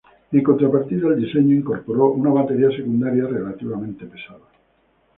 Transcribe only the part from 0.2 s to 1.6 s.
En contrapartida, el diseño